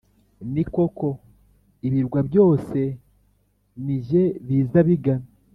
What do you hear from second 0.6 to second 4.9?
koko, ibirwa byose ni jye biza